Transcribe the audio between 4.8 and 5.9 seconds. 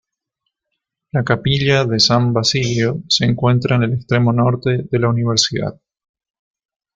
de la Universidad.